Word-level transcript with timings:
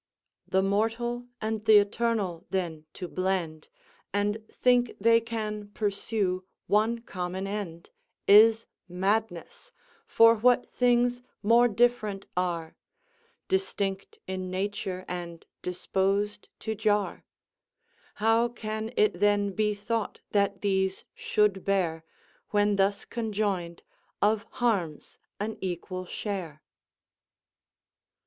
"The 0.47 0.63
mortal 0.63 1.27
and 1.41 1.63
th' 1.63 1.69
eternal, 1.77 2.47
then, 2.49 2.87
to 2.93 3.07
blend, 3.07 3.67
And 4.11 4.43
think 4.51 4.93
they 4.99 5.21
can 5.21 5.67
pursue 5.75 6.43
one 6.65 7.01
common 7.01 7.45
end, 7.45 7.91
Is 8.27 8.65
madness: 8.89 9.71
for 10.07 10.33
what 10.37 10.67
things 10.71 11.21
more 11.43 11.67
diff'rent 11.67 12.25
are. 12.35 12.75
Distinct 13.47 14.17
in 14.25 14.49
nature, 14.49 15.05
and 15.07 15.45
disposed 15.61 16.49
to 16.61 16.73
jar? 16.73 17.23
How 18.15 18.47
can 18.47 18.91
it 18.97 19.19
then 19.19 19.51
be 19.51 19.75
thought 19.75 20.19
that 20.31 20.61
these 20.61 21.05
should 21.13 21.63
bear, 21.63 22.03
When 22.49 22.77
thus 22.77 23.05
conjoined, 23.05 23.83
of 24.19 24.47
harms 24.49 25.19
an 25.39 25.59
equal 25.61 26.07
share?" 26.07 26.63